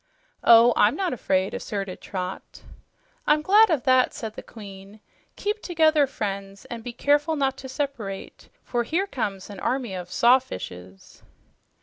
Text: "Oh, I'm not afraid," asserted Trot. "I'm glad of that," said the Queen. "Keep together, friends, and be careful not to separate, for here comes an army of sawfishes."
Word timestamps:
"Oh, 0.43 0.73
I'm 0.75 0.95
not 0.95 1.13
afraid," 1.13 1.53
asserted 1.53 2.01
Trot. 2.01 2.63
"I'm 3.27 3.43
glad 3.43 3.69
of 3.69 3.83
that," 3.83 4.15
said 4.15 4.33
the 4.33 4.41
Queen. 4.41 4.99
"Keep 5.35 5.61
together, 5.61 6.07
friends, 6.07 6.65
and 6.71 6.83
be 6.83 6.91
careful 6.91 7.35
not 7.35 7.55
to 7.57 7.69
separate, 7.69 8.49
for 8.63 8.81
here 8.83 9.05
comes 9.05 9.51
an 9.51 9.59
army 9.59 9.93
of 9.93 10.09
sawfishes." 10.09 11.21